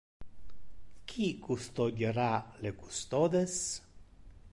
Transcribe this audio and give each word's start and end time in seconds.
Qui 1.11 1.27
custodiara 1.43 2.27
le 2.63 2.71
custodes? 2.81 3.59